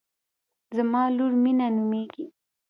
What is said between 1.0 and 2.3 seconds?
لور مینه نومیږي